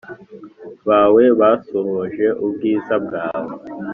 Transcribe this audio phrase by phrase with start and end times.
[0.87, 3.53] Bawe basohoje ubwiza bwawe